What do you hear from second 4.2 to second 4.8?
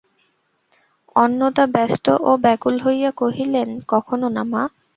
না মা।